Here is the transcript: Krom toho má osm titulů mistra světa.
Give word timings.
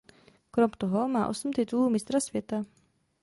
Krom 0.51 0.71
toho 0.77 1.07
má 1.07 1.27
osm 1.27 1.53
titulů 1.53 1.89
mistra 1.89 2.19
světa. 2.19 2.65